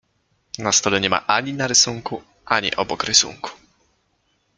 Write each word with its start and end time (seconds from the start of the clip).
Na 0.63 0.71
stole 0.77 0.97
nie 0.99 1.09
ma 1.13 1.19
ani 1.37 1.51
na 1.53 1.65
rysunku, 1.71 2.15
ani 2.55 2.69
obok 2.81 3.01
rysunku. 3.09 3.49